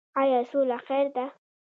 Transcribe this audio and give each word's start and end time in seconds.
آیا 0.21 0.39
سوله 0.51 0.77
خیر 0.87 1.07
ده؟ 1.15 1.25